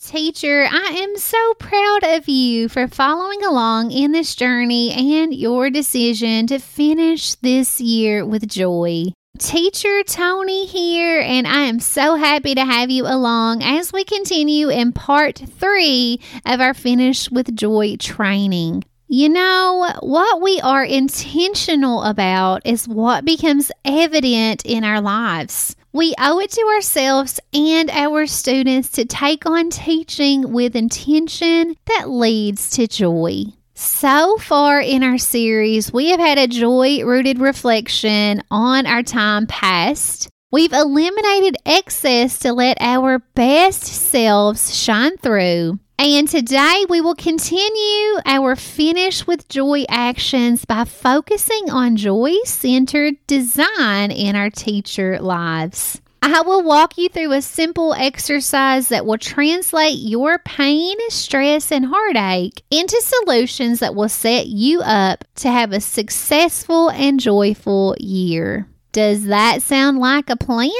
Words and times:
Teacher, 0.00 0.64
I 0.70 0.94
am 0.96 1.16
so 1.16 1.54
proud 1.54 2.04
of 2.04 2.28
you 2.28 2.68
for 2.68 2.86
following 2.86 3.44
along 3.44 3.90
in 3.90 4.12
this 4.12 4.36
journey 4.36 4.92
and 4.92 5.34
your 5.34 5.70
decision 5.70 6.46
to 6.46 6.60
finish 6.60 7.34
this 7.34 7.80
year 7.80 8.24
with 8.24 8.46
joy. 8.48 9.06
Teacher 9.40 10.04
Tony 10.04 10.66
here, 10.66 11.20
and 11.20 11.48
I 11.48 11.62
am 11.62 11.80
so 11.80 12.14
happy 12.14 12.54
to 12.54 12.64
have 12.64 12.90
you 12.90 13.06
along 13.06 13.64
as 13.64 13.92
we 13.92 14.04
continue 14.04 14.68
in 14.68 14.92
part 14.92 15.36
three 15.36 16.20
of 16.46 16.60
our 16.60 16.74
Finish 16.74 17.28
with 17.32 17.56
Joy 17.56 17.96
training. 17.96 18.84
You 19.08 19.30
know, 19.30 19.92
what 20.00 20.40
we 20.40 20.60
are 20.60 20.84
intentional 20.84 22.04
about 22.04 22.64
is 22.64 22.86
what 22.86 23.24
becomes 23.24 23.72
evident 23.84 24.64
in 24.64 24.84
our 24.84 25.00
lives. 25.00 25.74
We 25.92 26.14
owe 26.18 26.38
it 26.40 26.50
to 26.52 26.62
ourselves 26.74 27.40
and 27.54 27.88
our 27.90 28.26
students 28.26 28.90
to 28.90 29.06
take 29.06 29.46
on 29.46 29.70
teaching 29.70 30.52
with 30.52 30.76
intention 30.76 31.76
that 31.86 32.10
leads 32.10 32.70
to 32.72 32.86
joy. 32.86 33.44
So 33.74 34.36
far 34.38 34.80
in 34.80 35.02
our 35.02 35.18
series, 35.18 35.92
we 35.92 36.10
have 36.10 36.20
had 36.20 36.36
a 36.36 36.46
joy 36.46 37.04
rooted 37.04 37.38
reflection 37.38 38.42
on 38.50 38.86
our 38.86 39.02
time 39.02 39.46
past. 39.46 40.28
We've 40.50 40.72
eliminated 40.72 41.56
excess 41.64 42.38
to 42.40 42.52
let 42.52 42.76
our 42.80 43.20
best 43.34 43.84
selves 43.84 44.74
shine 44.74 45.16
through. 45.16 45.78
And 46.00 46.28
today 46.28 46.86
we 46.88 47.00
will 47.00 47.16
continue 47.16 48.20
our 48.24 48.54
finish 48.54 49.26
with 49.26 49.48
joy 49.48 49.82
actions 49.88 50.64
by 50.64 50.84
focusing 50.84 51.70
on 51.70 51.96
joy 51.96 52.34
centered 52.44 53.14
design 53.26 54.12
in 54.12 54.36
our 54.36 54.48
teacher 54.48 55.18
lives. 55.18 56.00
I 56.22 56.42
will 56.42 56.62
walk 56.62 56.98
you 56.98 57.08
through 57.08 57.32
a 57.32 57.42
simple 57.42 57.94
exercise 57.94 58.90
that 58.90 59.06
will 59.06 59.18
translate 59.18 59.98
your 59.98 60.38
pain, 60.38 60.96
stress, 61.08 61.72
and 61.72 61.86
heartache 61.86 62.62
into 62.70 63.00
solutions 63.02 63.80
that 63.80 63.96
will 63.96 64.08
set 64.08 64.46
you 64.46 64.80
up 64.82 65.24
to 65.36 65.50
have 65.50 65.72
a 65.72 65.80
successful 65.80 66.90
and 66.90 67.18
joyful 67.18 67.96
year. 67.98 68.68
Does 68.92 69.24
that 69.24 69.62
sound 69.62 69.98
like 69.98 70.30
a 70.30 70.36
plan? 70.36 70.70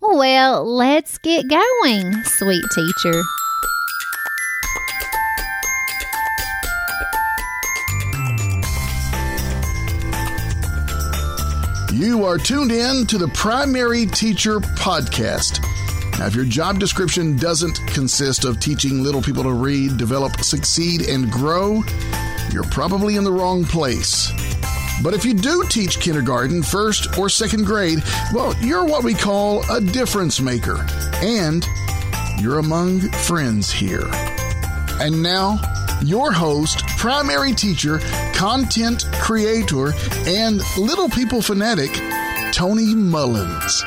Well, 0.00 0.62
let's 0.64 1.16
get 1.16 1.48
going, 1.48 2.12
sweet 2.24 2.64
teacher. 2.74 3.22
You 11.98 12.24
are 12.26 12.38
tuned 12.38 12.70
in 12.70 13.06
to 13.08 13.18
the 13.18 13.26
Primary 13.26 14.06
Teacher 14.06 14.60
Podcast. 14.60 15.60
Now, 16.16 16.26
if 16.26 16.34
your 16.36 16.44
job 16.44 16.78
description 16.78 17.36
doesn't 17.36 17.84
consist 17.88 18.44
of 18.44 18.60
teaching 18.60 19.02
little 19.02 19.20
people 19.20 19.42
to 19.42 19.52
read, 19.52 19.96
develop, 19.96 20.40
succeed, 20.44 21.08
and 21.08 21.28
grow, 21.28 21.82
you're 22.52 22.62
probably 22.70 23.16
in 23.16 23.24
the 23.24 23.32
wrong 23.32 23.64
place. 23.64 24.30
But 25.02 25.12
if 25.12 25.24
you 25.24 25.34
do 25.34 25.64
teach 25.68 25.98
kindergarten, 25.98 26.62
first, 26.62 27.18
or 27.18 27.28
second 27.28 27.66
grade, 27.66 27.98
well, 28.32 28.54
you're 28.60 28.84
what 28.84 29.02
we 29.02 29.12
call 29.12 29.68
a 29.68 29.80
difference 29.80 30.40
maker. 30.40 30.86
And 31.14 31.66
you're 32.38 32.60
among 32.60 33.00
friends 33.10 33.72
here. 33.72 34.08
And 35.00 35.20
now, 35.20 35.58
your 36.04 36.30
host, 36.30 36.86
primary 36.96 37.54
teacher, 37.54 37.98
content 38.38 39.04
creator, 39.14 39.92
and 40.28 40.62
little 40.78 41.08
people 41.08 41.42
fanatic, 41.42 41.90
Tony 42.52 42.94
Mullins. 42.94 43.82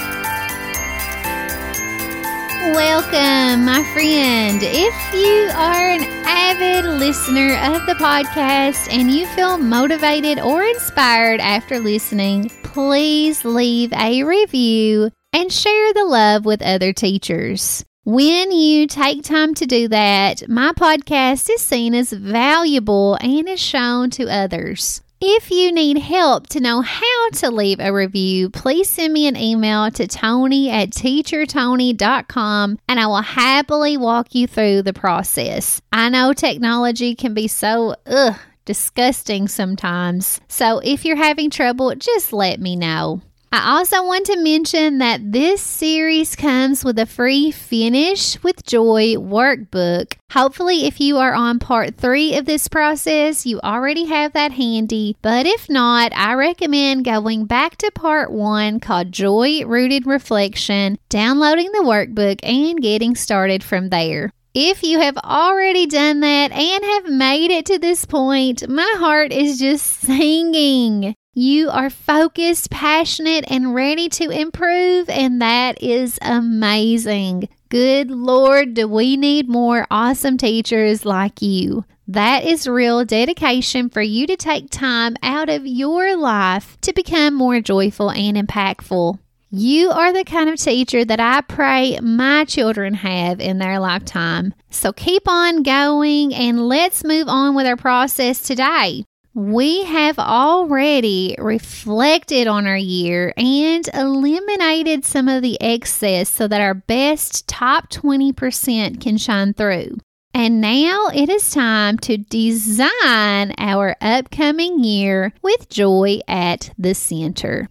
Welcome, 2.75 3.63
my 3.63 3.81
friend. 3.93 4.59
If 4.61 5.13
you 5.13 5.49
are 5.55 5.89
an 5.89 6.03
avid 6.25 6.83
listener 6.99 7.55
of 7.73 7.85
the 7.85 7.93
podcast 7.93 8.91
and 8.91 9.09
you 9.09 9.25
feel 9.27 9.57
motivated 9.57 10.37
or 10.37 10.61
inspired 10.63 11.39
after 11.39 11.79
listening, 11.79 12.49
please 12.63 13.45
leave 13.45 13.93
a 13.93 14.23
review 14.23 15.11
and 15.31 15.49
share 15.49 15.93
the 15.93 16.03
love 16.03 16.43
with 16.43 16.61
other 16.61 16.91
teachers. 16.91 17.85
When 18.03 18.51
you 18.51 18.87
take 18.87 19.23
time 19.23 19.53
to 19.53 19.67
do 19.67 19.87
that, 19.89 20.49
my 20.49 20.71
podcast 20.71 21.47
is 21.51 21.61
seen 21.61 21.93
as 21.93 22.11
valuable 22.11 23.15
and 23.21 23.47
is 23.47 23.59
shown 23.59 24.09
to 24.11 24.27
others. 24.27 25.01
If 25.21 25.51
you 25.51 25.71
need 25.71 25.99
help 25.99 26.47
to 26.47 26.59
know 26.59 26.81
how 26.81 27.29
to 27.33 27.51
leave 27.51 27.79
a 27.79 27.93
review, 27.93 28.49
please 28.49 28.89
send 28.89 29.13
me 29.13 29.27
an 29.27 29.35
email 29.35 29.91
to 29.91 30.07
tony 30.07 30.71
at 30.71 30.89
teachertony.com 30.89 32.79
and 32.89 32.99
I 32.99 33.05
will 33.05 33.21
happily 33.21 33.97
walk 33.97 34.33
you 34.33 34.47
through 34.47 34.81
the 34.81 34.93
process. 34.93 35.79
I 35.93 36.09
know 36.09 36.33
technology 36.33 37.13
can 37.13 37.35
be 37.35 37.47
so, 37.47 37.93
ugh, 38.07 38.35
disgusting 38.65 39.47
sometimes. 39.47 40.41
So 40.47 40.79
if 40.79 41.05
you're 41.05 41.17
having 41.17 41.51
trouble, 41.51 41.93
just 41.93 42.33
let 42.33 42.59
me 42.59 42.75
know. 42.75 43.21
I 43.53 43.75
also 43.75 44.05
want 44.05 44.27
to 44.27 44.37
mention 44.37 44.99
that 44.99 45.33
this 45.33 45.61
series 45.61 46.37
comes 46.37 46.85
with 46.85 46.97
a 46.97 47.05
free 47.05 47.51
Finish 47.51 48.41
with 48.41 48.65
Joy 48.65 49.15
workbook. 49.15 50.13
Hopefully, 50.31 50.85
if 50.85 51.01
you 51.01 51.17
are 51.17 51.33
on 51.33 51.59
part 51.59 51.97
three 51.97 52.37
of 52.37 52.45
this 52.45 52.69
process, 52.69 53.45
you 53.45 53.59
already 53.61 54.05
have 54.05 54.31
that 54.31 54.53
handy. 54.53 55.17
But 55.21 55.45
if 55.45 55.69
not, 55.69 56.13
I 56.15 56.35
recommend 56.35 57.03
going 57.03 57.43
back 57.43 57.75
to 57.79 57.91
part 57.91 58.31
one 58.31 58.79
called 58.79 59.11
Joy 59.11 59.65
Rooted 59.65 60.07
Reflection, 60.07 60.97
downloading 61.09 61.73
the 61.73 61.83
workbook, 61.83 62.39
and 62.43 62.81
getting 62.81 63.17
started 63.17 63.65
from 63.65 63.89
there. 63.89 64.31
If 64.53 64.81
you 64.81 65.01
have 65.01 65.17
already 65.17 65.87
done 65.87 66.21
that 66.21 66.53
and 66.53 66.83
have 66.85 67.05
made 67.11 67.51
it 67.51 67.65
to 67.65 67.79
this 67.79 68.05
point, 68.05 68.69
my 68.69 68.95
heart 68.97 69.33
is 69.33 69.59
just 69.59 69.85
singing. 69.85 71.15
You 71.33 71.69
are 71.69 71.89
focused, 71.89 72.69
passionate, 72.71 73.45
and 73.47 73.73
ready 73.73 74.09
to 74.09 74.29
improve, 74.29 75.07
and 75.09 75.41
that 75.41 75.81
is 75.81 76.19
amazing. 76.21 77.47
Good 77.69 78.11
Lord, 78.11 78.73
do 78.73 78.85
we 78.85 79.15
need 79.15 79.47
more 79.47 79.87
awesome 79.89 80.37
teachers 80.37 81.05
like 81.05 81.41
you? 81.41 81.85
That 82.05 82.43
is 82.43 82.67
real 82.67 83.05
dedication 83.05 83.89
for 83.89 84.01
you 84.01 84.27
to 84.27 84.35
take 84.35 84.69
time 84.69 85.15
out 85.23 85.47
of 85.47 85.65
your 85.65 86.17
life 86.17 86.77
to 86.81 86.91
become 86.91 87.33
more 87.33 87.61
joyful 87.61 88.11
and 88.11 88.35
impactful. 88.35 89.17
You 89.49 89.89
are 89.89 90.11
the 90.11 90.25
kind 90.25 90.49
of 90.49 90.59
teacher 90.59 91.05
that 91.05 91.21
I 91.21 91.39
pray 91.39 91.97
my 92.01 92.43
children 92.43 92.93
have 92.95 93.39
in 93.39 93.57
their 93.57 93.79
lifetime. 93.79 94.53
So 94.69 94.91
keep 94.91 95.29
on 95.29 95.63
going 95.63 96.33
and 96.33 96.67
let's 96.67 97.05
move 97.05 97.29
on 97.29 97.55
with 97.55 97.67
our 97.67 97.77
process 97.77 98.41
today. 98.41 99.05
We 99.33 99.85
have 99.85 100.19
already 100.19 101.35
reflected 101.37 102.47
on 102.47 102.67
our 102.67 102.75
year 102.75 103.33
and 103.37 103.87
eliminated 103.93 105.05
some 105.05 105.29
of 105.29 105.41
the 105.41 105.57
excess 105.61 106.27
so 106.27 106.49
that 106.49 106.59
our 106.59 106.73
best 106.73 107.47
top 107.47 107.89
20% 107.89 108.99
can 108.99 109.17
shine 109.17 109.53
through. 109.53 109.99
And 110.33 110.59
now 110.59 111.07
it 111.13 111.29
is 111.29 111.49
time 111.51 111.97
to 111.99 112.17
design 112.17 113.53
our 113.57 113.95
upcoming 114.01 114.83
year 114.83 115.31
with 115.41 115.69
joy 115.69 116.19
at 116.27 116.71
the 116.77 116.93
center. 116.93 117.69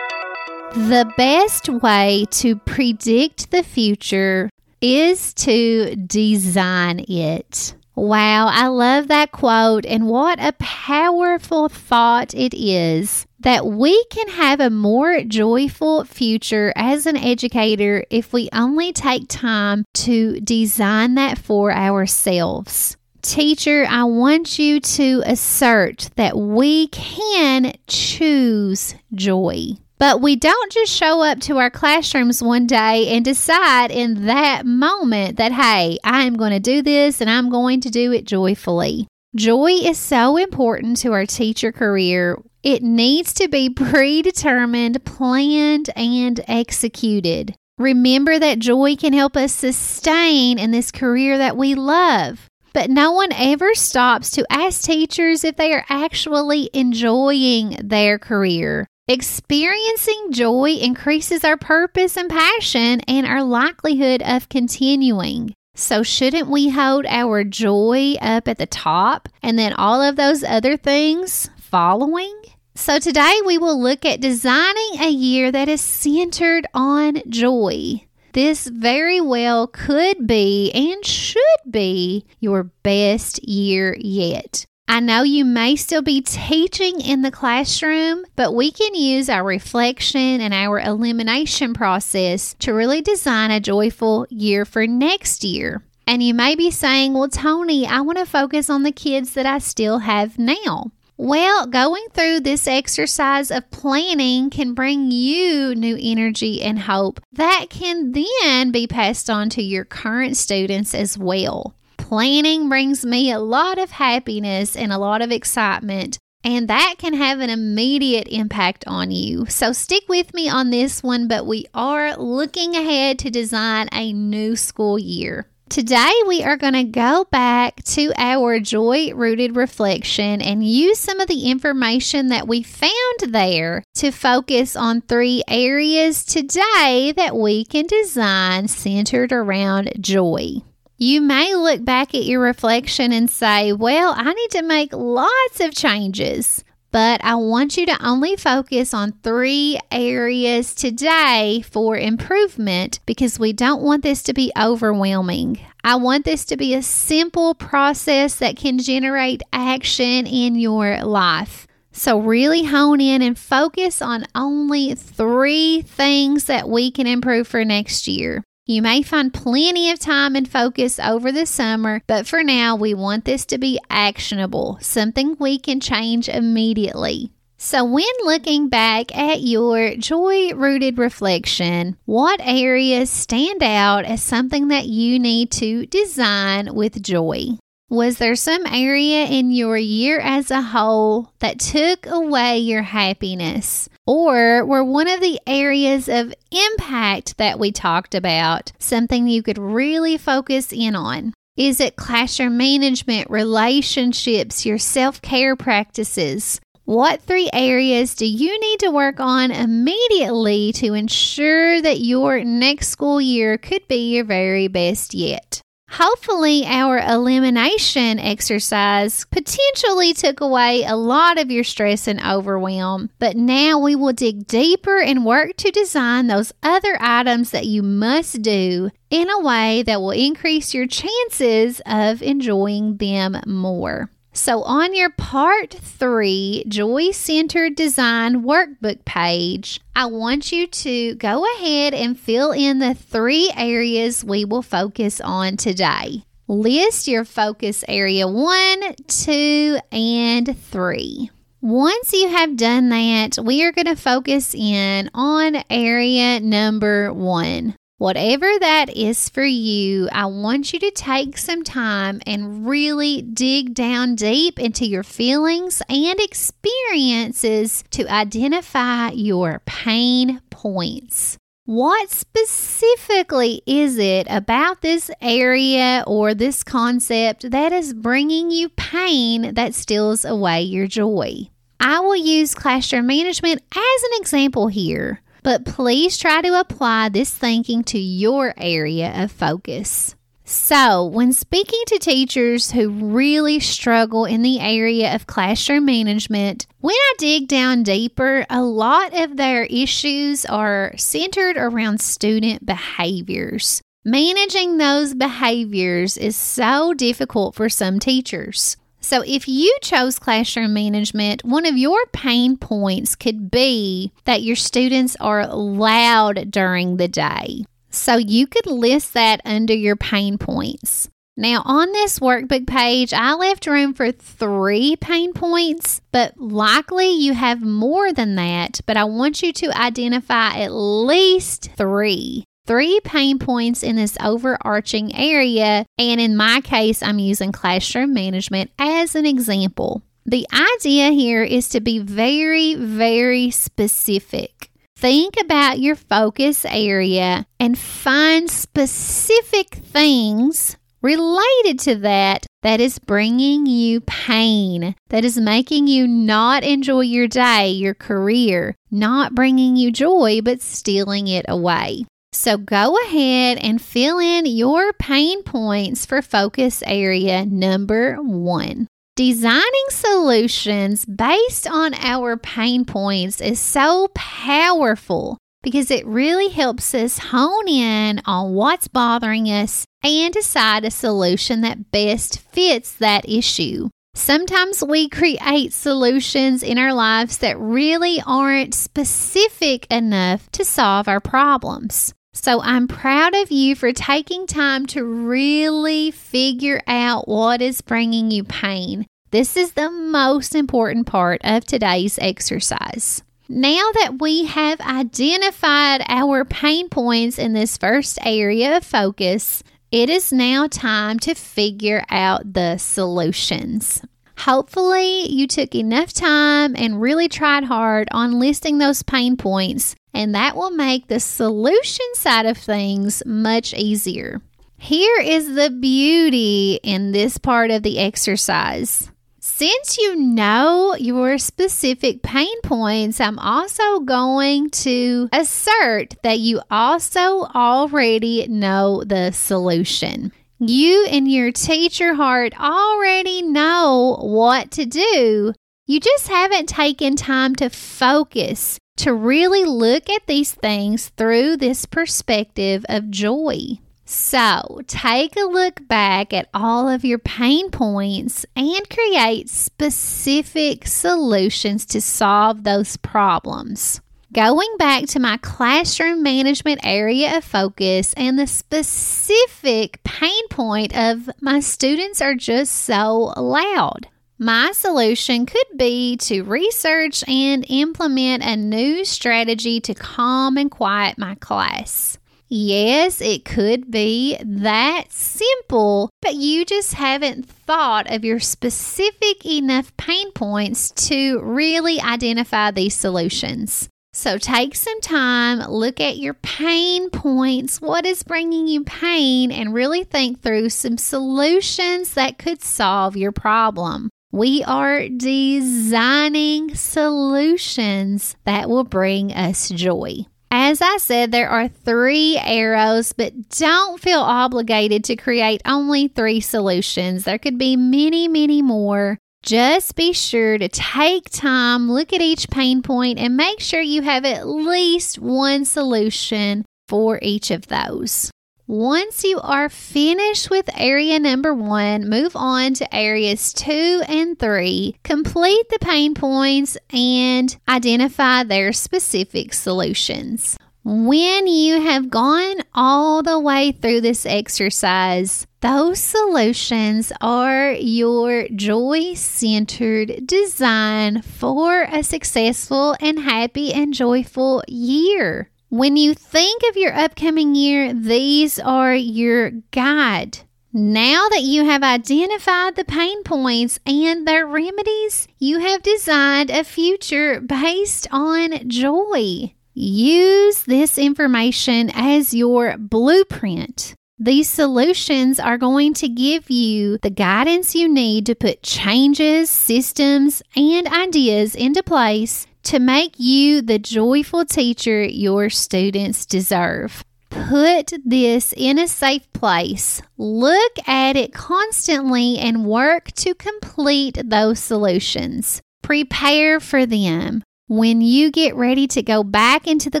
The 0.74 1.10
best 1.16 1.70
way 1.70 2.26
to 2.32 2.56
predict 2.56 3.50
the 3.50 3.62
future 3.62 4.50
is 4.82 5.32
to 5.34 5.96
design 5.96 7.00
it. 7.08 7.74
Wow, 7.98 8.46
I 8.46 8.68
love 8.68 9.08
that 9.08 9.32
quote, 9.32 9.84
and 9.84 10.06
what 10.06 10.38
a 10.40 10.52
powerful 10.52 11.68
thought 11.68 12.32
it 12.32 12.54
is 12.54 13.26
that 13.40 13.66
we 13.66 14.04
can 14.04 14.28
have 14.28 14.60
a 14.60 14.70
more 14.70 15.22
joyful 15.22 16.04
future 16.04 16.72
as 16.76 17.06
an 17.06 17.16
educator 17.16 18.04
if 18.08 18.32
we 18.32 18.48
only 18.52 18.92
take 18.92 19.26
time 19.28 19.84
to 19.94 20.40
design 20.40 21.16
that 21.16 21.38
for 21.38 21.72
ourselves. 21.72 22.96
Teacher, 23.20 23.84
I 23.88 24.04
want 24.04 24.60
you 24.60 24.78
to 24.78 25.22
assert 25.26 26.08
that 26.14 26.38
we 26.38 26.86
can 26.88 27.74
choose 27.88 28.94
joy. 29.12 29.70
But 29.98 30.20
we 30.20 30.36
don't 30.36 30.70
just 30.70 30.92
show 30.92 31.22
up 31.22 31.40
to 31.40 31.58
our 31.58 31.70
classrooms 31.70 32.40
one 32.40 32.68
day 32.68 33.08
and 33.08 33.24
decide 33.24 33.90
in 33.90 34.26
that 34.26 34.64
moment 34.64 35.36
that, 35.38 35.50
hey, 35.50 35.98
I 36.04 36.22
am 36.22 36.36
going 36.36 36.52
to 36.52 36.60
do 36.60 36.82
this 36.82 37.20
and 37.20 37.28
I'm 37.28 37.50
going 37.50 37.80
to 37.80 37.90
do 37.90 38.12
it 38.12 38.24
joyfully. 38.24 39.08
Joy 39.34 39.72
is 39.72 39.98
so 39.98 40.36
important 40.36 40.98
to 40.98 41.12
our 41.12 41.26
teacher 41.26 41.72
career. 41.72 42.38
It 42.62 42.82
needs 42.82 43.34
to 43.34 43.48
be 43.48 43.68
predetermined, 43.74 45.04
planned, 45.04 45.90
and 45.96 46.40
executed. 46.46 47.56
Remember 47.76 48.38
that 48.38 48.60
joy 48.60 48.94
can 48.94 49.12
help 49.12 49.36
us 49.36 49.52
sustain 49.52 50.58
in 50.58 50.70
this 50.70 50.92
career 50.92 51.38
that 51.38 51.56
we 51.56 51.74
love. 51.74 52.46
But 52.72 52.90
no 52.90 53.12
one 53.12 53.32
ever 53.32 53.74
stops 53.74 54.30
to 54.32 54.46
ask 54.50 54.82
teachers 54.82 55.42
if 55.42 55.56
they 55.56 55.72
are 55.72 55.84
actually 55.88 56.70
enjoying 56.72 57.78
their 57.82 58.18
career. 58.18 58.86
Experiencing 59.10 60.32
joy 60.32 60.72
increases 60.72 61.42
our 61.42 61.56
purpose 61.56 62.18
and 62.18 62.28
passion 62.28 63.00
and 63.08 63.26
our 63.26 63.42
likelihood 63.42 64.20
of 64.20 64.50
continuing. 64.50 65.54
So, 65.74 66.02
shouldn't 66.02 66.50
we 66.50 66.68
hold 66.68 67.06
our 67.06 67.42
joy 67.42 68.16
up 68.20 68.48
at 68.48 68.58
the 68.58 68.66
top 68.66 69.30
and 69.42 69.58
then 69.58 69.72
all 69.72 70.02
of 70.02 70.16
those 70.16 70.44
other 70.44 70.76
things 70.76 71.48
following? 71.56 72.38
So, 72.74 72.98
today 72.98 73.32
we 73.46 73.56
will 73.56 73.80
look 73.80 74.04
at 74.04 74.20
designing 74.20 75.00
a 75.00 75.08
year 75.08 75.50
that 75.52 75.70
is 75.70 75.80
centered 75.80 76.66
on 76.74 77.22
joy. 77.30 78.04
This 78.34 78.66
very 78.66 79.22
well 79.22 79.68
could 79.68 80.26
be 80.26 80.70
and 80.72 81.02
should 81.02 81.62
be 81.70 82.26
your 82.40 82.64
best 82.82 83.42
year 83.42 83.96
yet. 83.98 84.66
I 84.90 85.00
know 85.00 85.22
you 85.22 85.44
may 85.44 85.76
still 85.76 86.00
be 86.00 86.22
teaching 86.22 87.02
in 87.02 87.20
the 87.20 87.30
classroom, 87.30 88.24
but 88.36 88.54
we 88.54 88.70
can 88.70 88.94
use 88.94 89.28
our 89.28 89.44
reflection 89.44 90.40
and 90.40 90.54
our 90.54 90.80
elimination 90.80 91.74
process 91.74 92.54
to 92.60 92.72
really 92.72 93.02
design 93.02 93.50
a 93.50 93.60
joyful 93.60 94.26
year 94.30 94.64
for 94.64 94.86
next 94.86 95.44
year. 95.44 95.82
And 96.06 96.22
you 96.22 96.32
may 96.32 96.54
be 96.54 96.70
saying, 96.70 97.12
Well, 97.12 97.28
Tony, 97.28 97.86
I 97.86 98.00
want 98.00 98.16
to 98.16 98.24
focus 98.24 98.70
on 98.70 98.82
the 98.82 98.90
kids 98.90 99.34
that 99.34 99.44
I 99.44 99.58
still 99.58 99.98
have 99.98 100.38
now. 100.38 100.90
Well, 101.18 101.66
going 101.66 102.06
through 102.14 102.40
this 102.40 102.66
exercise 102.66 103.50
of 103.50 103.70
planning 103.70 104.48
can 104.48 104.72
bring 104.72 105.10
you 105.10 105.74
new 105.74 105.98
energy 106.00 106.62
and 106.62 106.78
hope 106.78 107.20
that 107.32 107.66
can 107.68 108.12
then 108.12 108.70
be 108.70 108.86
passed 108.86 109.28
on 109.28 109.50
to 109.50 109.62
your 109.62 109.84
current 109.84 110.36
students 110.38 110.94
as 110.94 111.18
well. 111.18 111.74
Planning 112.08 112.70
brings 112.70 113.04
me 113.04 113.30
a 113.30 113.38
lot 113.38 113.76
of 113.76 113.90
happiness 113.90 114.74
and 114.74 114.90
a 114.90 114.96
lot 114.96 115.20
of 115.20 115.30
excitement, 115.30 116.16
and 116.42 116.66
that 116.66 116.94
can 116.96 117.12
have 117.12 117.40
an 117.40 117.50
immediate 117.50 118.28
impact 118.28 118.82
on 118.86 119.10
you. 119.10 119.44
So 119.44 119.74
stick 119.74 120.04
with 120.08 120.32
me 120.32 120.48
on 120.48 120.70
this 120.70 121.02
one, 121.02 121.28
but 121.28 121.44
we 121.44 121.66
are 121.74 122.16
looking 122.16 122.74
ahead 122.74 123.18
to 123.18 123.30
design 123.30 123.90
a 123.92 124.14
new 124.14 124.56
school 124.56 124.98
year. 124.98 125.50
Today, 125.68 126.14
we 126.26 126.42
are 126.42 126.56
going 126.56 126.72
to 126.72 126.84
go 126.84 127.26
back 127.30 127.84
to 127.84 128.10
our 128.16 128.58
joy 128.58 129.12
rooted 129.12 129.54
reflection 129.54 130.40
and 130.40 130.66
use 130.66 130.98
some 130.98 131.20
of 131.20 131.28
the 131.28 131.50
information 131.50 132.28
that 132.28 132.48
we 132.48 132.62
found 132.62 133.34
there 133.34 133.84
to 133.96 134.12
focus 134.12 134.76
on 134.76 135.02
three 135.02 135.42
areas 135.46 136.24
today 136.24 137.12
that 137.14 137.36
we 137.36 137.66
can 137.66 137.86
design 137.86 138.66
centered 138.66 139.30
around 139.30 139.92
joy. 140.00 140.62
You 141.00 141.20
may 141.20 141.54
look 141.54 141.84
back 141.84 142.12
at 142.12 142.24
your 142.24 142.40
reflection 142.40 143.12
and 143.12 143.30
say, 143.30 143.72
Well, 143.72 144.14
I 144.16 144.34
need 144.34 144.50
to 144.50 144.62
make 144.62 144.92
lots 144.92 145.60
of 145.60 145.72
changes. 145.72 146.64
But 146.90 147.22
I 147.22 147.36
want 147.36 147.76
you 147.76 147.86
to 147.86 148.04
only 148.04 148.34
focus 148.34 148.92
on 148.92 149.12
three 149.22 149.78
areas 149.92 150.74
today 150.74 151.62
for 151.70 151.96
improvement 151.96 152.98
because 153.06 153.38
we 153.38 153.52
don't 153.52 153.82
want 153.82 154.02
this 154.02 154.24
to 154.24 154.32
be 154.32 154.50
overwhelming. 154.58 155.60
I 155.84 155.96
want 155.96 156.24
this 156.24 156.44
to 156.46 156.56
be 156.56 156.74
a 156.74 156.82
simple 156.82 157.54
process 157.54 158.36
that 158.40 158.56
can 158.56 158.78
generate 158.78 159.42
action 159.52 160.26
in 160.26 160.56
your 160.56 161.04
life. 161.04 161.68
So, 161.92 162.18
really 162.18 162.64
hone 162.64 163.00
in 163.00 163.22
and 163.22 163.38
focus 163.38 164.02
on 164.02 164.26
only 164.34 164.96
three 164.96 165.82
things 165.82 166.44
that 166.44 166.68
we 166.68 166.90
can 166.90 167.06
improve 167.06 167.46
for 167.46 167.64
next 167.64 168.08
year. 168.08 168.42
You 168.70 168.82
may 168.82 169.00
find 169.00 169.32
plenty 169.32 169.90
of 169.90 169.98
time 169.98 170.36
and 170.36 170.46
focus 170.46 171.00
over 171.00 171.32
the 171.32 171.46
summer, 171.46 172.02
but 172.06 172.26
for 172.26 172.44
now, 172.44 172.76
we 172.76 172.92
want 172.92 173.24
this 173.24 173.46
to 173.46 173.56
be 173.56 173.80
actionable, 173.88 174.76
something 174.82 175.36
we 175.38 175.58
can 175.58 175.80
change 175.80 176.28
immediately. 176.28 177.32
So, 177.56 177.82
when 177.82 178.04
looking 178.24 178.68
back 178.68 179.16
at 179.16 179.40
your 179.40 179.96
joy 179.96 180.52
rooted 180.52 180.98
reflection, 180.98 181.96
what 182.04 182.42
areas 182.44 183.08
stand 183.08 183.62
out 183.62 184.04
as 184.04 184.22
something 184.22 184.68
that 184.68 184.84
you 184.84 185.18
need 185.18 185.50
to 185.52 185.86
design 185.86 186.74
with 186.74 187.02
joy? 187.02 187.56
Was 187.90 188.18
there 188.18 188.36
some 188.36 188.66
area 188.66 189.24
in 189.24 189.50
your 189.50 189.78
year 189.78 190.20
as 190.20 190.50
a 190.50 190.60
whole 190.60 191.32
that 191.38 191.58
took 191.58 192.04
away 192.04 192.58
your 192.58 192.82
happiness? 192.82 193.88
Or 194.06 194.62
were 194.66 194.84
one 194.84 195.08
of 195.08 195.22
the 195.22 195.40
areas 195.46 196.06
of 196.06 196.34
impact 196.50 197.38
that 197.38 197.58
we 197.58 197.72
talked 197.72 198.14
about 198.14 198.72
something 198.78 199.26
you 199.26 199.42
could 199.42 199.56
really 199.56 200.18
focus 200.18 200.70
in 200.70 200.94
on? 200.94 201.32
Is 201.56 201.80
it 201.80 201.96
classroom 201.96 202.58
management, 202.58 203.30
relationships, 203.30 204.66
your 204.66 204.76
self 204.76 205.22
care 205.22 205.56
practices? 205.56 206.60
What 206.84 207.22
three 207.22 207.48
areas 207.54 208.14
do 208.14 208.26
you 208.26 208.60
need 208.60 208.80
to 208.80 208.90
work 208.90 209.18
on 209.18 209.50
immediately 209.50 210.72
to 210.72 210.92
ensure 210.92 211.80
that 211.80 212.00
your 212.00 212.44
next 212.44 212.88
school 212.88 213.18
year 213.18 213.56
could 213.56 213.88
be 213.88 214.14
your 214.14 214.24
very 214.24 214.68
best 214.68 215.14
yet? 215.14 215.62
Hopefully, 215.90 216.64
our 216.66 216.98
elimination 216.98 218.18
exercise 218.18 219.24
potentially 219.30 220.12
took 220.12 220.40
away 220.40 220.84
a 220.84 220.94
lot 220.94 221.38
of 221.38 221.50
your 221.50 221.64
stress 221.64 222.06
and 222.06 222.20
overwhelm, 222.22 223.08
but 223.18 223.36
now 223.36 223.78
we 223.78 223.96
will 223.96 224.12
dig 224.12 224.46
deeper 224.46 225.00
and 225.00 225.24
work 225.24 225.56
to 225.56 225.70
design 225.70 226.26
those 226.26 226.52
other 226.62 226.98
items 227.00 227.50
that 227.52 227.66
you 227.66 227.82
must 227.82 228.42
do 228.42 228.90
in 229.08 229.30
a 229.30 229.40
way 229.40 229.82
that 229.82 230.00
will 230.00 230.10
increase 230.10 230.74
your 230.74 230.86
chances 230.86 231.80
of 231.86 232.20
enjoying 232.20 232.98
them 232.98 233.40
more. 233.46 234.10
So, 234.38 234.62
on 234.62 234.94
your 234.94 235.10
part 235.10 235.72
three 235.74 236.62
Joy 236.68 237.10
Centered 237.10 237.74
Design 237.74 238.44
workbook 238.44 239.04
page, 239.04 239.80
I 239.96 240.06
want 240.06 240.52
you 240.52 240.68
to 240.68 241.16
go 241.16 241.44
ahead 241.56 241.92
and 241.92 242.16
fill 242.16 242.52
in 242.52 242.78
the 242.78 242.94
three 242.94 243.50
areas 243.56 244.24
we 244.24 244.44
will 244.44 244.62
focus 244.62 245.20
on 245.20 245.56
today. 245.56 246.22
List 246.46 247.08
your 247.08 247.24
focus 247.24 247.82
area 247.88 248.28
one, 248.28 248.94
two, 249.08 249.80
and 249.90 250.56
three. 250.56 251.32
Once 251.60 252.12
you 252.12 252.28
have 252.28 252.56
done 252.56 252.90
that, 252.90 253.38
we 253.42 253.64
are 253.64 253.72
going 253.72 253.86
to 253.86 253.96
focus 253.96 254.54
in 254.54 255.10
on 255.14 255.64
area 255.68 256.38
number 256.38 257.12
one. 257.12 257.74
Whatever 257.98 258.46
that 258.60 258.96
is 258.96 259.28
for 259.28 259.42
you, 259.42 260.08
I 260.12 260.26
want 260.26 260.72
you 260.72 260.78
to 260.78 260.90
take 260.92 261.36
some 261.36 261.64
time 261.64 262.20
and 262.28 262.64
really 262.68 263.22
dig 263.22 263.74
down 263.74 264.14
deep 264.14 264.60
into 264.60 264.86
your 264.86 265.02
feelings 265.02 265.82
and 265.88 266.20
experiences 266.20 267.82
to 267.90 268.06
identify 268.06 269.10
your 269.10 269.62
pain 269.66 270.40
points. 270.48 271.38
What 271.64 272.08
specifically 272.10 273.62
is 273.66 273.98
it 273.98 274.28
about 274.30 274.80
this 274.80 275.10
area 275.20 276.04
or 276.06 276.34
this 276.34 276.62
concept 276.62 277.50
that 277.50 277.72
is 277.72 277.94
bringing 277.94 278.52
you 278.52 278.68
pain 278.68 279.54
that 279.54 279.74
steals 279.74 280.24
away 280.24 280.62
your 280.62 280.86
joy? 280.86 281.50
I 281.80 281.98
will 281.98 282.14
use 282.14 282.54
classroom 282.54 283.08
management 283.08 283.60
as 283.74 284.02
an 284.04 284.20
example 284.20 284.68
here 284.68 285.20
but 285.42 285.64
please 285.64 286.18
try 286.18 286.40
to 286.42 286.58
apply 286.60 287.08
this 287.08 287.32
thinking 287.32 287.84
to 287.84 287.98
your 287.98 288.54
area 288.56 289.24
of 289.24 289.32
focus. 289.32 290.14
So, 290.50 291.04
when 291.04 291.34
speaking 291.34 291.82
to 291.88 291.98
teachers 291.98 292.70
who 292.70 292.88
really 292.88 293.60
struggle 293.60 294.24
in 294.24 294.40
the 294.40 294.60
area 294.60 295.14
of 295.14 295.26
classroom 295.26 295.84
management, 295.84 296.66
when 296.80 296.94
I 296.94 297.14
dig 297.18 297.48
down 297.48 297.82
deeper, 297.82 298.46
a 298.48 298.62
lot 298.62 299.12
of 299.12 299.36
their 299.36 299.64
issues 299.64 300.46
are 300.46 300.94
centered 300.96 301.58
around 301.58 302.00
student 302.00 302.64
behaviors. 302.64 303.82
Managing 304.06 304.78
those 304.78 305.12
behaviors 305.12 306.16
is 306.16 306.34
so 306.34 306.94
difficult 306.94 307.54
for 307.54 307.68
some 307.68 307.98
teachers. 307.98 308.78
So, 309.08 309.22
if 309.26 309.48
you 309.48 309.74
chose 309.80 310.18
classroom 310.18 310.74
management, 310.74 311.42
one 311.42 311.64
of 311.64 311.78
your 311.78 311.98
pain 312.12 312.58
points 312.58 313.16
could 313.16 313.50
be 313.50 314.12
that 314.26 314.42
your 314.42 314.54
students 314.54 315.16
are 315.18 315.46
loud 315.46 316.50
during 316.50 316.98
the 316.98 317.08
day. 317.08 317.64
So, 317.88 318.18
you 318.18 318.46
could 318.46 318.66
list 318.66 319.14
that 319.14 319.40
under 319.46 319.72
your 319.72 319.96
pain 319.96 320.36
points. 320.36 321.08
Now, 321.38 321.62
on 321.64 321.90
this 321.92 322.18
workbook 322.18 322.66
page, 322.66 323.14
I 323.14 323.32
left 323.32 323.66
room 323.66 323.94
for 323.94 324.12
three 324.12 324.94
pain 324.96 325.32
points, 325.32 326.02
but 326.12 326.36
likely 326.36 327.10
you 327.10 327.32
have 327.32 327.62
more 327.62 328.12
than 328.12 328.34
that. 328.34 328.82
But 328.84 328.98
I 328.98 329.04
want 329.04 329.40
you 329.40 329.54
to 329.54 329.80
identify 329.80 330.58
at 330.58 330.74
least 330.74 331.70
three 331.78 332.44
three 332.68 333.00
pain 333.02 333.38
points 333.38 333.82
in 333.82 333.96
this 333.96 334.16
overarching 334.20 335.16
area. 335.16 335.86
And 335.98 336.20
in 336.20 336.36
my 336.36 336.60
case, 336.60 337.02
I'm 337.02 337.18
using 337.18 337.50
classroom 337.50 338.12
management 338.12 338.70
as 338.78 339.14
an 339.14 339.24
example. 339.24 340.02
The 340.26 340.46
idea 340.52 341.10
here 341.10 341.42
is 341.42 341.70
to 341.70 341.80
be 341.80 341.98
very, 341.98 342.74
very 342.74 343.50
specific. 343.50 344.70
Think 344.98 345.36
about 345.40 345.78
your 345.78 345.96
focus 345.96 346.66
area 346.66 347.46
and 347.58 347.78
find 347.78 348.50
specific 348.50 349.70
things 349.70 350.76
related 351.00 351.78
to 351.78 351.94
that 351.96 352.44
that 352.62 352.80
is 352.80 352.98
bringing 352.98 353.64
you 353.64 354.00
pain, 354.02 354.94
that 355.08 355.24
is 355.24 355.38
making 355.38 355.86
you 355.86 356.06
not 356.06 356.64
enjoy 356.64 357.00
your 357.00 357.28
day, 357.28 357.70
your 357.70 357.94
career, 357.94 358.74
not 358.90 359.34
bringing 359.34 359.76
you 359.76 359.90
joy, 359.90 360.40
but 360.42 360.60
stealing 360.60 361.28
it 361.28 361.46
away. 361.48 362.04
So 362.32 362.56
go 362.56 362.96
ahead 363.06 363.58
and 363.58 363.80
fill 363.80 364.18
in 364.18 364.46
your 364.46 364.92
pain 364.92 365.42
points 365.42 366.06
for 366.06 366.22
focus 366.22 366.82
area 366.86 367.44
number 367.46 368.16
one. 368.16 368.86
Designing 369.16 369.88
solutions 369.90 371.04
based 371.04 371.66
on 371.68 371.94
our 371.94 372.36
pain 372.36 372.84
points 372.84 373.40
is 373.40 373.58
so 373.58 374.08
powerful 374.14 375.38
because 375.62 375.90
it 375.90 376.06
really 376.06 376.48
helps 376.48 376.94
us 376.94 377.18
hone 377.18 377.66
in 377.66 378.20
on 378.24 378.54
what's 378.54 378.86
bothering 378.88 379.46
us 379.46 379.84
and 380.04 380.32
decide 380.32 380.84
a 380.84 380.90
solution 380.90 381.62
that 381.62 381.90
best 381.90 382.38
fits 382.38 382.92
that 382.92 383.28
issue. 383.28 383.88
Sometimes 384.14 384.82
we 384.82 385.08
create 385.08 385.72
solutions 385.72 386.62
in 386.62 386.78
our 386.78 386.92
lives 386.92 387.38
that 387.38 387.58
really 387.58 388.22
aren't 388.26 388.74
specific 388.74 389.86
enough 389.92 390.50
to 390.52 390.64
solve 390.64 391.08
our 391.08 391.20
problems. 391.20 392.14
So 392.40 392.62
I'm 392.62 392.86
proud 392.86 393.34
of 393.34 393.50
you 393.50 393.74
for 393.74 393.92
taking 393.92 394.46
time 394.46 394.86
to 394.86 395.04
really 395.04 396.12
figure 396.12 396.80
out 396.86 397.26
what 397.26 397.60
is 397.60 397.80
bringing 397.80 398.30
you 398.30 398.44
pain. 398.44 399.06
This 399.32 399.56
is 399.56 399.72
the 399.72 399.90
most 399.90 400.54
important 400.54 401.06
part 401.08 401.40
of 401.42 401.64
today's 401.64 402.16
exercise. 402.18 403.22
Now 403.48 403.90
that 403.94 404.20
we 404.20 404.44
have 404.44 404.80
identified 404.80 406.02
our 406.08 406.44
pain 406.44 406.88
points 406.88 407.38
in 407.38 407.54
this 407.54 407.76
first 407.76 408.18
area 408.24 408.76
of 408.76 408.84
focus, 408.84 409.64
it 409.90 410.08
is 410.08 410.32
now 410.32 410.68
time 410.68 411.18
to 411.20 411.34
figure 411.34 412.04
out 412.08 412.52
the 412.54 412.78
solutions. 412.78 414.00
Hopefully, 414.38 415.26
you 415.26 415.48
took 415.48 415.74
enough 415.74 416.12
time 416.12 416.76
and 416.76 417.00
really 417.00 417.28
tried 417.28 417.64
hard 417.64 418.08
on 418.12 418.38
listing 418.38 418.78
those 418.78 419.02
pain 419.02 419.36
points, 419.36 419.96
and 420.14 420.34
that 420.34 420.56
will 420.56 420.70
make 420.70 421.08
the 421.08 421.18
solution 421.18 422.06
side 422.14 422.46
of 422.46 422.56
things 422.56 423.22
much 423.26 423.74
easier. 423.74 424.40
Here 424.76 425.20
is 425.20 425.54
the 425.54 425.70
beauty 425.70 426.78
in 426.84 427.10
this 427.10 427.36
part 427.36 427.72
of 427.72 427.82
the 427.82 427.98
exercise. 427.98 429.10
Since 429.40 429.98
you 429.98 430.14
know 430.14 430.94
your 430.96 431.36
specific 431.38 432.22
pain 432.22 432.60
points, 432.62 433.20
I'm 433.20 433.40
also 433.40 434.00
going 434.00 434.70
to 434.70 435.28
assert 435.32 436.14
that 436.22 436.38
you 436.38 436.60
also 436.70 437.42
already 437.54 438.46
know 438.46 439.02
the 439.04 439.32
solution. 439.32 440.32
You 440.60 441.06
and 441.08 441.30
your 441.30 441.52
teacher 441.52 442.14
heart 442.14 442.52
already 442.58 443.42
know 443.42 444.18
what 444.20 444.72
to 444.72 444.86
do. 444.86 445.52
You 445.86 446.00
just 446.00 446.26
haven't 446.26 446.68
taken 446.68 447.14
time 447.14 447.54
to 447.56 447.70
focus, 447.70 448.76
to 448.96 449.14
really 449.14 449.64
look 449.64 450.10
at 450.10 450.26
these 450.26 450.52
things 450.52 451.10
through 451.10 451.58
this 451.58 451.86
perspective 451.86 452.84
of 452.88 453.08
joy. 453.08 453.78
So, 454.04 454.80
take 454.88 455.36
a 455.36 455.44
look 455.44 455.86
back 455.86 456.32
at 456.32 456.48
all 456.52 456.88
of 456.88 457.04
your 457.04 457.20
pain 457.20 457.70
points 457.70 458.44
and 458.56 458.90
create 458.90 459.48
specific 459.48 460.88
solutions 460.88 461.86
to 461.86 462.00
solve 462.00 462.64
those 462.64 462.96
problems. 462.96 464.00
Going 464.38 464.76
back 464.78 465.06
to 465.06 465.18
my 465.18 465.36
classroom 465.38 466.22
management 466.22 466.78
area 466.84 467.38
of 467.38 467.42
focus 467.42 468.12
and 468.12 468.38
the 468.38 468.46
specific 468.46 470.00
pain 470.04 470.46
point 470.46 470.96
of 470.96 471.28
my 471.40 471.58
students 471.58 472.22
are 472.22 472.36
just 472.36 472.72
so 472.72 473.32
loud. 473.36 474.06
My 474.38 474.70
solution 474.70 475.44
could 475.44 475.66
be 475.76 476.18
to 476.18 476.44
research 476.44 477.28
and 477.28 477.64
implement 477.68 478.44
a 478.44 478.54
new 478.54 479.04
strategy 479.04 479.80
to 479.80 479.92
calm 479.92 480.56
and 480.56 480.70
quiet 480.70 481.18
my 481.18 481.34
class. 481.34 482.16
Yes, 482.46 483.20
it 483.20 483.44
could 483.44 483.90
be 483.90 484.38
that 484.40 485.06
simple, 485.10 486.10
but 486.22 486.36
you 486.36 486.64
just 486.64 486.94
haven't 486.94 487.44
thought 487.44 488.08
of 488.08 488.24
your 488.24 488.38
specific 488.38 489.44
enough 489.44 489.96
pain 489.96 490.30
points 490.30 490.92
to 491.08 491.40
really 491.40 492.00
identify 492.00 492.70
these 492.70 492.94
solutions. 492.94 493.88
So 494.12 494.38
take 494.38 494.74
some 494.74 495.00
time, 495.00 495.60
look 495.70 496.00
at 496.00 496.16
your 496.16 496.34
pain 496.34 497.10
points, 497.10 497.80
what 497.80 498.06
is 498.06 498.22
bringing 498.22 498.66
you 498.66 498.84
pain, 498.84 499.52
and 499.52 499.74
really 499.74 500.02
think 500.04 500.40
through 500.40 500.70
some 500.70 500.98
solutions 500.98 502.14
that 502.14 502.38
could 502.38 502.62
solve 502.62 503.16
your 503.16 503.32
problem. 503.32 504.10
We 504.32 504.62
are 504.64 505.08
designing 505.08 506.74
solutions 506.74 508.36
that 508.44 508.68
will 508.68 508.84
bring 508.84 509.32
us 509.32 509.68
joy. 509.68 510.26
As 510.50 510.80
I 510.80 510.96
said, 510.96 511.30
there 511.30 511.50
are 511.50 511.68
three 511.68 512.38
arrows, 512.38 513.12
but 513.12 513.50
don't 513.50 514.00
feel 514.00 514.20
obligated 514.20 515.04
to 515.04 515.16
create 515.16 515.60
only 515.66 516.08
three 516.08 516.40
solutions. 516.40 517.24
There 517.24 517.38
could 517.38 517.58
be 517.58 517.76
many, 517.76 518.28
many 518.28 518.62
more. 518.62 519.18
Just 519.48 519.96
be 519.96 520.12
sure 520.12 520.58
to 520.58 520.68
take 520.68 521.30
time, 521.30 521.90
look 521.90 522.12
at 522.12 522.20
each 522.20 522.50
pain 522.50 522.82
point, 522.82 523.18
and 523.18 523.34
make 523.34 523.60
sure 523.60 523.80
you 523.80 524.02
have 524.02 524.26
at 524.26 524.46
least 524.46 525.18
one 525.18 525.64
solution 525.64 526.66
for 526.86 527.18
each 527.22 527.50
of 527.50 527.68
those. 527.68 528.30
Once 528.66 529.24
you 529.24 529.40
are 529.40 529.70
finished 529.70 530.50
with 530.50 530.68
area 530.78 531.18
number 531.18 531.54
one, 531.54 532.10
move 532.10 532.36
on 532.36 532.74
to 532.74 532.94
areas 532.94 533.54
two 533.54 534.02
and 534.06 534.38
three. 534.38 534.96
Complete 535.02 535.66
the 535.70 535.78
pain 535.80 536.12
points 536.12 536.76
and 536.90 537.56
identify 537.70 538.42
their 538.42 538.70
specific 538.74 539.54
solutions. 539.54 540.58
When 540.90 541.46
you 541.46 541.82
have 541.82 542.08
gone 542.08 542.62
all 542.74 543.22
the 543.22 543.38
way 543.38 543.72
through 543.72 544.00
this 544.00 544.24
exercise, 544.24 545.46
those 545.60 545.98
solutions 545.98 547.12
are 547.20 547.72
your 547.72 548.48
joy 548.48 549.12
centered 549.12 550.26
design 550.26 551.20
for 551.20 551.82
a 551.82 552.02
successful 552.02 552.96
and 553.02 553.18
happy 553.18 553.70
and 553.70 553.92
joyful 553.92 554.62
year. 554.66 555.50
When 555.68 555.98
you 555.98 556.14
think 556.14 556.62
of 556.70 556.78
your 556.78 556.94
upcoming 556.94 557.54
year, 557.54 557.92
these 557.92 558.58
are 558.58 558.94
your 558.94 559.50
guide. 559.72 560.38
Now 560.72 561.28
that 561.28 561.42
you 561.42 561.66
have 561.66 561.82
identified 561.82 562.76
the 562.76 562.84
pain 562.86 563.24
points 563.24 563.78
and 563.84 564.26
their 564.26 564.46
remedies, 564.46 565.28
you 565.38 565.58
have 565.58 565.82
designed 565.82 566.48
a 566.48 566.64
future 566.64 567.42
based 567.42 568.08
on 568.10 568.70
joy. 568.70 569.52
Use 569.80 570.62
this 570.62 570.98
information 570.98 571.88
as 571.94 572.34
your 572.34 572.76
blueprint. 572.76 573.94
These 574.18 574.48
solutions 574.48 575.38
are 575.38 575.56
going 575.56 575.94
to 575.94 576.08
give 576.08 576.50
you 576.50 576.98
the 576.98 577.10
guidance 577.10 577.76
you 577.76 577.88
need 577.88 578.26
to 578.26 578.34
put 578.34 578.64
changes, 578.64 579.48
systems, 579.48 580.42
and 580.56 580.88
ideas 580.88 581.54
into 581.54 581.84
place 581.84 582.48
to 582.64 582.80
make 582.80 583.20
you 583.20 583.62
the 583.62 583.78
joyful 583.78 584.44
teacher 584.44 585.04
your 585.04 585.48
students 585.48 586.26
deserve. 586.26 587.04
Put 587.30 587.92
this 588.04 588.52
in 588.56 588.80
a 588.80 588.88
safe 588.88 589.32
place. 589.32 590.02
Look 590.16 590.72
at 590.88 591.16
it 591.16 591.32
constantly 591.32 592.36
and 592.38 592.66
work 592.66 593.12
to 593.12 593.32
complete 593.32 594.18
those 594.24 594.58
solutions. 594.58 595.62
Prepare 595.84 596.58
for 596.58 596.84
them. 596.84 597.44
When 597.70 598.00
you 598.00 598.30
get 598.30 598.56
ready 598.56 598.86
to 598.88 599.02
go 599.02 599.22
back 599.22 599.66
into 599.66 599.90
the 599.90 600.00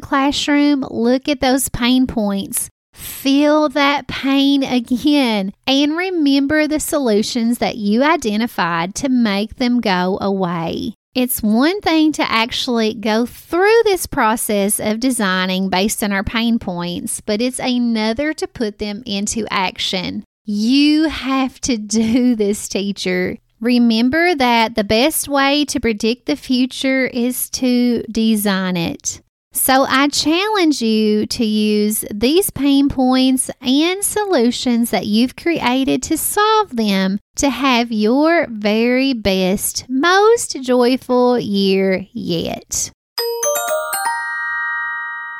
classroom, 0.00 0.86
look 0.90 1.28
at 1.28 1.42
those 1.42 1.68
pain 1.68 2.06
points. 2.06 2.70
Feel 2.94 3.68
that 3.68 4.08
pain 4.08 4.62
again 4.62 5.52
and 5.66 5.94
remember 5.94 6.66
the 6.66 6.80
solutions 6.80 7.58
that 7.58 7.76
you 7.76 8.02
identified 8.02 8.94
to 8.96 9.10
make 9.10 9.56
them 9.56 9.82
go 9.82 10.16
away. 10.18 10.94
It's 11.14 11.42
one 11.42 11.82
thing 11.82 12.12
to 12.12 12.30
actually 12.30 12.94
go 12.94 13.26
through 13.26 13.82
this 13.84 14.06
process 14.06 14.80
of 14.80 14.98
designing 14.98 15.68
based 15.68 16.02
on 16.02 16.10
our 16.10 16.24
pain 16.24 16.58
points, 16.58 17.20
but 17.20 17.42
it's 17.42 17.60
another 17.60 18.32
to 18.32 18.46
put 18.48 18.78
them 18.78 19.02
into 19.04 19.46
action. 19.50 20.24
You 20.46 21.10
have 21.10 21.60
to 21.62 21.76
do 21.76 22.34
this, 22.34 22.66
teacher. 22.66 23.36
Remember 23.60 24.34
that 24.36 24.76
the 24.76 24.84
best 24.84 25.28
way 25.28 25.64
to 25.64 25.80
predict 25.80 26.26
the 26.26 26.36
future 26.36 27.06
is 27.06 27.50
to 27.50 28.02
design 28.04 28.76
it. 28.76 29.20
So 29.52 29.84
I 29.88 30.08
challenge 30.08 30.80
you 30.80 31.26
to 31.26 31.44
use 31.44 32.04
these 32.14 32.50
pain 32.50 32.88
points 32.88 33.50
and 33.60 34.04
solutions 34.04 34.90
that 34.90 35.06
you've 35.06 35.34
created 35.34 36.02
to 36.04 36.16
solve 36.16 36.76
them 36.76 37.18
to 37.36 37.50
have 37.50 37.90
your 37.90 38.46
very 38.48 39.14
best, 39.14 39.86
most 39.88 40.62
joyful 40.62 41.40
year 41.40 42.06
yet. 42.12 42.92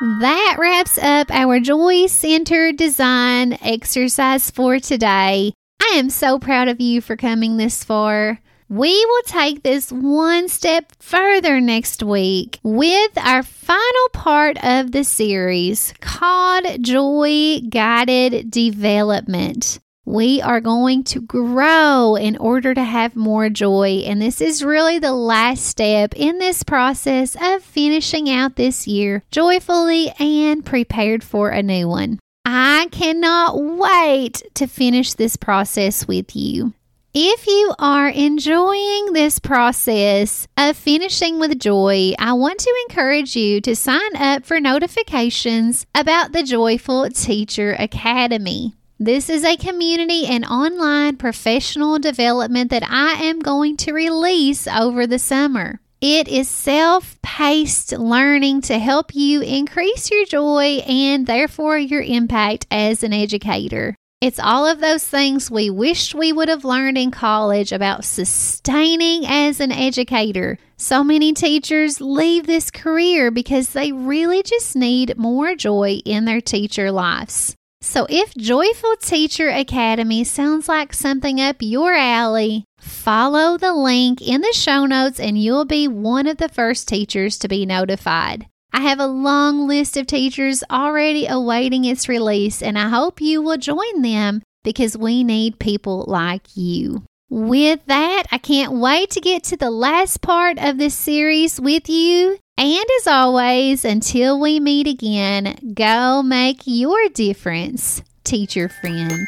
That 0.01 0.55
wraps 0.57 0.97
up 0.97 1.29
our 1.29 1.59
joy 1.59 2.07
Center 2.07 2.71
design 2.71 3.57
exercise 3.61 4.49
for 4.49 4.79
today. 4.79 5.53
I 5.91 5.93
am 5.93 6.11
so 6.11 6.37
proud 6.37 6.67
of 6.67 6.79
you 6.79 7.01
for 7.01 7.15
coming 7.15 7.57
this 7.57 7.83
far. 7.83 8.39
We 8.69 8.93
will 9.05 9.23
take 9.23 9.63
this 9.63 9.91
one 9.91 10.47
step 10.47 10.91
further 10.99 11.59
next 11.59 12.03
week 12.03 12.59
with 12.61 13.17
our 13.17 13.41
final 13.41 14.09
part 14.13 14.63
of 14.63 14.91
the 14.91 15.03
series 15.03 15.95
called 15.99 16.83
Joy 16.83 17.61
Guided 17.67 18.51
Development. 18.51 19.79
We 20.05 20.41
are 20.41 20.61
going 20.61 21.05
to 21.05 21.21
grow 21.21 22.15
in 22.15 22.37
order 22.37 22.75
to 22.75 22.83
have 22.83 23.15
more 23.15 23.49
joy, 23.49 24.03
and 24.05 24.21
this 24.21 24.41
is 24.41 24.63
really 24.63 24.99
the 24.99 25.13
last 25.13 25.65
step 25.65 26.13
in 26.15 26.37
this 26.37 26.61
process 26.61 27.35
of 27.41 27.63
finishing 27.63 28.29
out 28.29 28.55
this 28.55 28.87
year 28.87 29.23
joyfully 29.31 30.11
and 30.19 30.63
prepared 30.63 31.23
for 31.23 31.49
a 31.49 31.63
new 31.63 31.87
one. 31.87 32.19
I 32.51 32.87
cannot 32.89 33.61
wait 33.61 34.41
to 34.55 34.65
finish 34.65 35.13
this 35.13 35.35
process 35.35 36.07
with 36.07 36.35
you. 36.35 36.73
If 37.13 37.45
you 37.45 37.75
are 37.77 38.09
enjoying 38.09 39.13
this 39.13 39.37
process 39.37 40.47
of 40.57 40.75
finishing 40.75 41.39
with 41.39 41.59
joy, 41.59 42.13
I 42.17 42.33
want 42.33 42.57
to 42.61 42.85
encourage 42.89 43.35
you 43.35 43.61
to 43.61 43.75
sign 43.75 44.15
up 44.15 44.47
for 44.47 44.59
notifications 44.59 45.85
about 45.93 46.31
the 46.31 46.41
Joyful 46.41 47.11
Teacher 47.11 47.75
Academy. 47.77 48.73
This 48.99 49.29
is 49.29 49.45
a 49.45 49.55
community 49.55 50.25
and 50.25 50.43
online 50.43 51.17
professional 51.17 51.99
development 51.99 52.71
that 52.71 52.83
I 52.89 53.25
am 53.25 53.41
going 53.41 53.77
to 53.77 53.93
release 53.93 54.67
over 54.67 55.05
the 55.05 55.19
summer. 55.19 55.81
It 56.01 56.29
is 56.29 56.47
self 56.47 57.21
paced 57.21 57.91
learning 57.91 58.61
to 58.61 58.79
help 58.79 59.13
you 59.13 59.41
increase 59.41 60.09
your 60.09 60.25
joy 60.25 60.81
and 60.87 61.27
therefore 61.27 61.77
your 61.77 62.01
impact 62.01 62.65
as 62.71 63.03
an 63.03 63.11
educator. 63.11 63.95
It's 64.21 64.39
all 64.39 64.65
of 64.65 64.79
those 64.79 65.05
things 65.05 65.51
we 65.51 65.69
wished 65.69 66.15
we 66.15 66.31
would 66.31 66.47
have 66.47 66.63
learned 66.63 66.97
in 66.97 67.11
college 67.11 67.73
about 67.73 68.05
sustaining 68.05 69.25
as 69.25 69.59
an 69.59 69.73
educator. 69.73 70.57
So 70.77 71.03
many 71.03 71.33
teachers 71.33 71.99
leave 71.99 72.47
this 72.47 72.71
career 72.71 73.29
because 73.29 73.69
they 73.69 73.91
really 73.91 74.41
just 74.41 74.77
need 74.77 75.17
more 75.17 75.53
joy 75.53 75.99
in 76.05 76.23
their 76.23 76.41
teacher 76.41 76.93
lives. 76.93 77.55
So, 77.81 78.07
if 78.09 78.33
Joyful 78.35 78.97
Teacher 79.01 79.49
Academy 79.49 80.25
sounds 80.25 80.67
like 80.67 80.93
something 80.93 81.39
up 81.39 81.57
your 81.59 81.93
alley, 81.93 82.65
follow 82.79 83.57
the 83.57 83.73
link 83.73 84.21
in 84.21 84.41
the 84.41 84.53
show 84.53 84.85
notes 84.85 85.19
and 85.19 85.37
you'll 85.37 85.65
be 85.65 85.87
one 85.87 86.27
of 86.27 86.37
the 86.37 86.49
first 86.49 86.87
teachers 86.87 87.37
to 87.39 87.47
be 87.47 87.65
notified. 87.65 88.47
I 88.71 88.81
have 88.81 88.99
a 88.99 89.07
long 89.07 89.67
list 89.67 89.97
of 89.97 90.07
teachers 90.07 90.63
already 90.69 91.25
awaiting 91.25 91.85
its 91.85 92.07
release, 92.07 92.61
and 92.61 92.77
I 92.77 92.89
hope 92.89 93.19
you 93.19 93.41
will 93.41 93.57
join 93.57 94.03
them 94.03 94.43
because 94.63 94.97
we 94.97 95.23
need 95.23 95.59
people 95.59 96.05
like 96.07 96.55
you. 96.55 97.03
With 97.31 97.85
that, 97.87 98.23
I 98.31 98.37
can't 98.37 98.73
wait 98.73 99.11
to 99.11 99.21
get 99.21 99.43
to 99.45 99.57
the 99.57 99.71
last 99.71 100.21
part 100.21 100.57
of 100.59 100.77
this 100.77 100.95
series 100.95 101.59
with 101.59 101.89
you. 101.89 102.37
And 102.57 102.85
as 102.99 103.07
always, 103.07 103.85
until 103.85 104.39
we 104.39 104.59
meet 104.59 104.87
again, 104.87 105.73
go 105.73 106.21
make 106.21 106.61
your 106.65 107.07
difference, 107.09 108.01
teacher 108.23 108.67
friend. 108.67 109.27